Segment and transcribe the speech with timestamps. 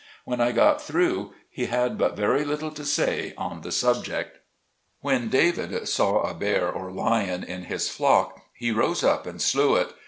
[0.25, 4.39] When I got through he had but very little to say on the subject.
[5.01, 9.75] When David saw a bear or lion in his flock, he rose up and slew
[9.75, 9.93] it.